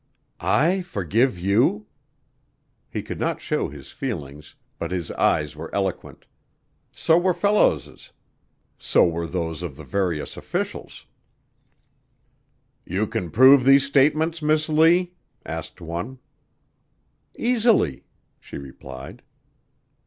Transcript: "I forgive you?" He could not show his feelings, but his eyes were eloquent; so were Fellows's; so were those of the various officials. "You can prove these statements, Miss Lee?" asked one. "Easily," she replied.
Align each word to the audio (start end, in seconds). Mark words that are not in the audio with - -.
"I 0.39 0.81
forgive 0.81 1.37
you?" 1.37 1.85
He 2.89 3.03
could 3.03 3.19
not 3.19 3.39
show 3.39 3.67
his 3.69 3.91
feelings, 3.91 4.55
but 4.79 4.89
his 4.89 5.11
eyes 5.11 5.55
were 5.55 5.69
eloquent; 5.75 6.25
so 6.91 7.19
were 7.19 7.35
Fellows's; 7.35 8.11
so 8.79 9.05
were 9.07 9.27
those 9.27 9.61
of 9.61 9.75
the 9.75 9.83
various 9.83 10.37
officials. 10.37 11.05
"You 12.83 13.05
can 13.05 13.29
prove 13.29 13.63
these 13.63 13.85
statements, 13.85 14.41
Miss 14.41 14.67
Lee?" 14.67 15.13
asked 15.45 15.81
one. 15.81 16.17
"Easily," 17.37 18.03
she 18.39 18.57
replied. 18.57 19.21